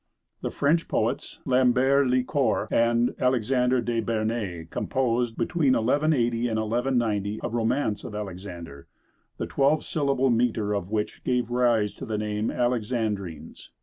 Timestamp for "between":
5.37-5.73